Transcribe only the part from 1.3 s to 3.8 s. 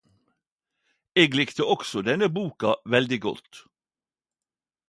likte også denne boka veldig godt!